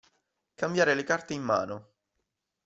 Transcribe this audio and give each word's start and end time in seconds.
Cambiare 0.55 0.95
le 0.95 1.03
carte 1.03 1.35
in 1.35 1.43
mano. 1.43 1.93